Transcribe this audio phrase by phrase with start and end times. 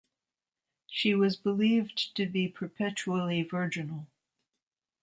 [0.87, 4.07] She was believed to be perpetually virginal.